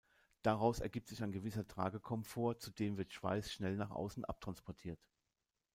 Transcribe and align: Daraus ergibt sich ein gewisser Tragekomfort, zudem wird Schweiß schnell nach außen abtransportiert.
Daraus 0.41 0.79
ergibt 0.79 1.07
sich 1.09 1.21
ein 1.21 1.31
gewisser 1.31 1.67
Tragekomfort, 1.67 2.57
zudem 2.57 2.97
wird 2.97 3.13
Schweiß 3.13 3.51
schnell 3.53 3.75
nach 3.77 3.91
außen 3.91 4.25
abtransportiert. 4.25 4.99